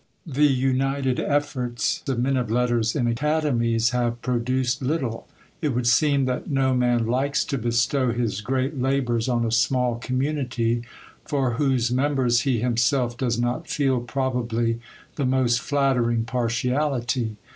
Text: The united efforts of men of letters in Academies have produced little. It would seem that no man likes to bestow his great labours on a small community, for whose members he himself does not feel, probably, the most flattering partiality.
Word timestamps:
The 0.25 0.45
united 0.47 1.19
efforts 1.19 2.01
of 2.09 2.17
men 2.17 2.35
of 2.35 2.49
letters 2.49 2.95
in 2.95 3.05
Academies 3.05 3.91
have 3.91 4.19
produced 4.23 4.81
little. 4.81 5.27
It 5.61 5.75
would 5.75 5.85
seem 5.85 6.25
that 6.25 6.49
no 6.49 6.73
man 6.73 7.05
likes 7.05 7.45
to 7.45 7.57
bestow 7.59 8.11
his 8.11 8.41
great 8.41 8.79
labours 8.81 9.29
on 9.29 9.45
a 9.45 9.51
small 9.51 9.99
community, 9.99 10.81
for 11.23 11.51
whose 11.51 11.91
members 11.91 12.39
he 12.41 12.61
himself 12.61 13.15
does 13.15 13.39
not 13.39 13.67
feel, 13.69 13.99
probably, 14.01 14.79
the 15.17 15.25
most 15.27 15.61
flattering 15.61 16.23
partiality. 16.23 17.35